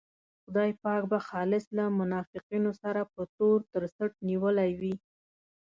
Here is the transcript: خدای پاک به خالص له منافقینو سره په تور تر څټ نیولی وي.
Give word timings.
خدای 0.43 0.71
پاک 0.81 1.01
به 1.11 1.19
خالص 1.27 1.65
له 1.77 1.85
منافقینو 1.99 2.71
سره 2.81 3.01
په 3.13 3.21
تور 3.37 3.59
تر 3.71 3.83
څټ 3.95 4.11
نیولی 4.29 4.71
وي. 4.79 4.95